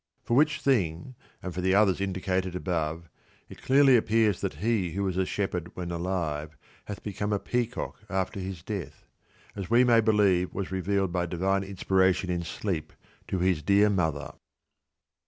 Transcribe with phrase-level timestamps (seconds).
[0.23, 1.13] For which thing,
[1.43, 3.07] and for the others indicated above,
[3.49, 7.31] it clearly ap pears that he who was a shepherd when alive hath be come
[7.31, 9.05] a peacock after his death,
[9.55, 12.93] as we may believe was revealed by divine inspiration in sleep
[13.27, 14.33] to his dear mother.